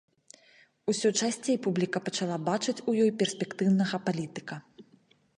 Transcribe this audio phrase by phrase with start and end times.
[0.91, 4.55] Усё часцей публіка пачала бачыць у ёй перспектыўнага палітыка.